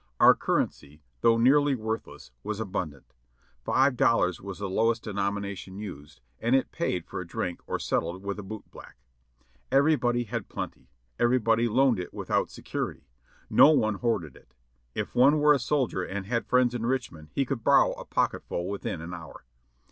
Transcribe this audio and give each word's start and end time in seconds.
Our 0.19 0.33
currency, 0.33 1.03
though 1.19 1.37
nearly 1.37 1.75
worthless, 1.75 2.31
was 2.43 2.59
abundant. 2.59 3.13
Five 3.63 3.95
dollars 3.97 4.41
was 4.41 4.57
the 4.57 4.67
lowest 4.67 5.03
denomination 5.03 5.77
used, 5.77 6.21
and 6.39 6.55
it 6.55 6.71
paid 6.71 7.05
for 7.05 7.21
a 7.21 7.27
drink 7.27 7.61
or 7.67 7.77
settled 7.77 8.23
wnth 8.23 8.35
the 8.37 8.43
bootblack. 8.43 8.93
Everybody 9.71 10.23
had 10.23 10.49
plenty. 10.49 10.89
Everybody 11.19 11.67
loaned 11.67 11.99
it 11.99 12.15
without 12.15 12.49
security. 12.49 13.05
No 13.47 13.69
one 13.69 13.93
hoarded 13.93 14.35
it. 14.35 14.55
If 14.95 15.13
one 15.13 15.37
were 15.37 15.53
a 15.53 15.59
soldier 15.59 16.01
and 16.01 16.25
had 16.25 16.47
friends 16.47 16.73
in 16.73 16.83
Richmond 16.87 17.29
he 17.35 17.45
could 17.45 17.63
borrow 17.63 17.91
a 17.91 18.03
pocketful 18.03 18.67
within 18.67 19.01
an 19.01 19.13
hour. 19.13 19.45